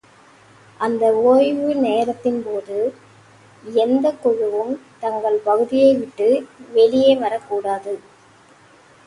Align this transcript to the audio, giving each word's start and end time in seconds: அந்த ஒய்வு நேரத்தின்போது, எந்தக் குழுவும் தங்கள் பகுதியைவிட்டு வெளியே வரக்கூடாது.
அந்த 0.79 1.13
ஒய்வு 1.23 1.73
நேரத்தின்போது, 1.83 2.77
எந்தக் 3.63 4.21
குழுவும் 4.21 4.73
தங்கள் 4.99 5.39
பகுதியைவிட்டு 5.45 6.29
வெளியே 6.71 7.15
வரக்கூடாது. 7.15 7.95